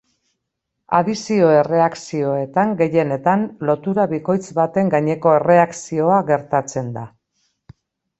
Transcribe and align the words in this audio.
Adizio-erreakzioetan, 0.99 2.71
gehienetan, 2.79 3.43
lotura 3.71 4.05
bikoitz 4.15 4.41
baten 4.61 4.89
gaineko 4.95 5.35
erreakzioa 5.41 6.17
gertatzen 6.31 6.91
da. 6.97 7.05